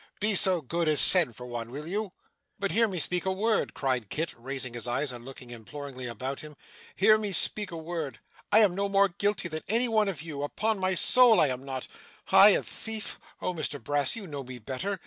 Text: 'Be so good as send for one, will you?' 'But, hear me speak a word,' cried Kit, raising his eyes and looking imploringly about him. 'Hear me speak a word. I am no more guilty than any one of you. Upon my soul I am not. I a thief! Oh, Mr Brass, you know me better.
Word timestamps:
'Be 0.19 0.33
so 0.33 0.61
good 0.61 0.87
as 0.87 0.99
send 0.99 1.35
for 1.35 1.45
one, 1.45 1.69
will 1.69 1.87
you?' 1.87 2.11
'But, 2.57 2.71
hear 2.71 2.87
me 2.87 2.97
speak 2.97 3.23
a 3.23 3.31
word,' 3.31 3.75
cried 3.75 4.09
Kit, 4.09 4.33
raising 4.35 4.73
his 4.73 4.87
eyes 4.87 5.11
and 5.11 5.23
looking 5.23 5.51
imploringly 5.51 6.07
about 6.07 6.39
him. 6.39 6.55
'Hear 6.95 7.19
me 7.19 7.31
speak 7.31 7.69
a 7.69 7.77
word. 7.77 8.19
I 8.51 8.61
am 8.61 8.73
no 8.73 8.89
more 8.89 9.09
guilty 9.09 9.47
than 9.47 9.61
any 9.67 9.87
one 9.87 10.07
of 10.07 10.23
you. 10.23 10.41
Upon 10.41 10.79
my 10.79 10.95
soul 10.95 11.39
I 11.39 11.49
am 11.49 11.63
not. 11.63 11.87
I 12.31 12.49
a 12.49 12.63
thief! 12.63 13.19
Oh, 13.43 13.53
Mr 13.53 13.79
Brass, 13.79 14.15
you 14.15 14.25
know 14.25 14.43
me 14.43 14.57
better. 14.57 14.99